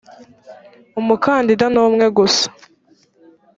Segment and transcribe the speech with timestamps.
[0.99, 2.45] umukandida ni umwe gusa.